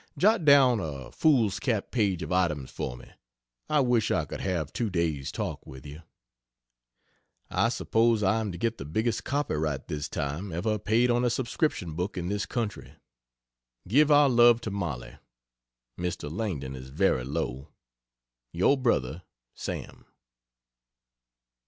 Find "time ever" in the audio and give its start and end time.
10.09-10.79